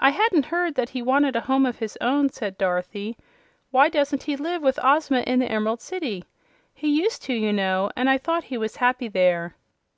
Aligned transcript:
"I 0.00 0.10
hadn't 0.10 0.46
heard 0.46 0.74
that 0.74 0.88
he 0.88 1.02
wanted 1.02 1.36
a 1.36 1.42
home 1.42 1.66
of 1.66 1.78
his 1.78 1.96
own," 2.00 2.30
said 2.30 2.58
Dorothy. 2.58 3.16
"Why 3.70 3.88
doesn't 3.88 4.24
he 4.24 4.34
live 4.34 4.60
with 4.60 4.76
Ozma 4.82 5.20
in 5.20 5.38
the 5.38 5.46
Emerald 5.48 5.80
City? 5.80 6.24
He 6.74 6.88
used 7.00 7.22
to, 7.26 7.32
you 7.32 7.52
know; 7.52 7.92
and 7.96 8.10
I 8.10 8.18
thought 8.18 8.42
he 8.50 8.58
was 8.58 8.74
happy 8.74 9.06
there." 9.06 9.54